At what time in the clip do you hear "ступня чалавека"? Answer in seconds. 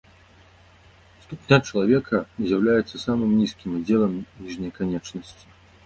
1.25-2.15